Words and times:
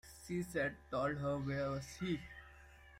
She 0.25 0.41
said 0.41 0.71
you 0.71 0.97
told 0.97 1.17
her 1.19 1.37
where 1.37 1.65
it 1.65 1.69
was. 1.69 2.19